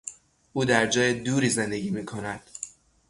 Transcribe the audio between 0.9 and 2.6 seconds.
دوری زندگی میکند.